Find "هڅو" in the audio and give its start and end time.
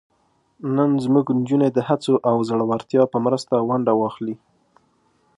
1.87-2.13